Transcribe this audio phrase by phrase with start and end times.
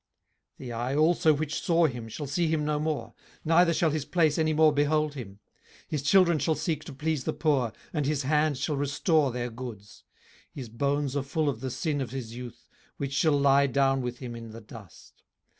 [0.57, 3.13] 18:020:009 The eye also which saw him shall see him no more;
[3.45, 5.39] neither shall his place any more behold him.
[5.89, 9.51] 18:020:010 His children shall seek to please the poor, and his hands shall restore their
[9.51, 10.03] goods.
[10.55, 12.67] 18:020:011 His bones are full of the sin of his youth,
[12.97, 15.21] which shall lie down with him in the dust.